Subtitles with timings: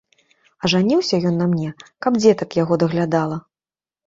[0.61, 1.69] А жаніўся ён на мне,
[2.07, 3.37] каб дзетак яго даглядала.